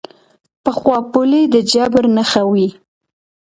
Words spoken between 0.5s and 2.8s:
پخوا پولې د جبر نښه وې.